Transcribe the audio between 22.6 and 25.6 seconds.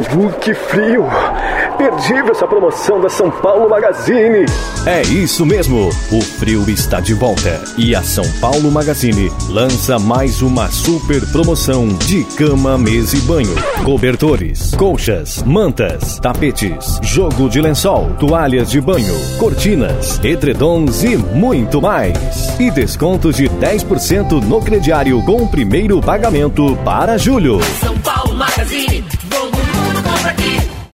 descontos de 10% no crediário com o